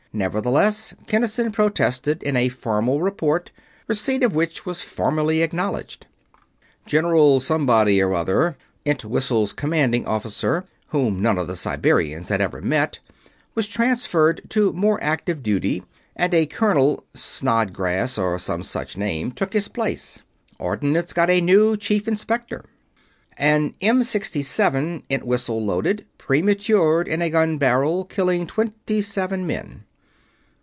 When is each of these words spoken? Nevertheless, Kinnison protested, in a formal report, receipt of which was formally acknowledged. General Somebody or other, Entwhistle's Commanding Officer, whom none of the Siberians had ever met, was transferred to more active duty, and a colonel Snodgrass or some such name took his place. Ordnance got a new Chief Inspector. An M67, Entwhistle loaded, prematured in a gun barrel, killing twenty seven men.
Nevertheless, 0.13 0.93
Kinnison 1.07 1.53
protested, 1.53 2.21
in 2.21 2.35
a 2.35 2.49
formal 2.49 3.01
report, 3.01 3.51
receipt 3.87 4.23
of 4.25 4.35
which 4.35 4.65
was 4.65 4.81
formally 4.81 5.41
acknowledged. 5.41 6.05
General 6.85 7.39
Somebody 7.39 8.01
or 8.01 8.13
other, 8.13 8.57
Entwhistle's 8.85 9.53
Commanding 9.53 10.05
Officer, 10.05 10.65
whom 10.89 11.21
none 11.21 11.37
of 11.37 11.47
the 11.47 11.55
Siberians 11.55 12.27
had 12.27 12.41
ever 12.41 12.61
met, 12.61 12.99
was 13.55 13.69
transferred 13.69 14.41
to 14.49 14.73
more 14.73 15.01
active 15.01 15.41
duty, 15.41 15.81
and 16.13 16.33
a 16.33 16.45
colonel 16.45 17.05
Snodgrass 17.13 18.17
or 18.17 18.37
some 18.37 18.63
such 18.63 18.97
name 18.97 19.31
took 19.31 19.53
his 19.53 19.69
place. 19.69 20.19
Ordnance 20.59 21.13
got 21.13 21.29
a 21.29 21.39
new 21.39 21.77
Chief 21.77 22.05
Inspector. 22.05 22.65
An 23.37 23.75
M67, 23.81 25.03
Entwhistle 25.09 25.63
loaded, 25.65 26.05
prematured 26.17 27.07
in 27.07 27.21
a 27.21 27.29
gun 27.29 27.57
barrel, 27.57 28.03
killing 28.03 28.45
twenty 28.45 29.01
seven 29.01 29.47
men. 29.47 29.85